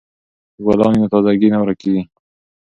[0.55, 2.01] که ګلان وي نو تازه ګي نه ورکیږي.